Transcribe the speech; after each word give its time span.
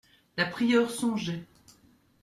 La 0.35 0.47
prieure 0.47 0.89
songeait. 0.89 1.43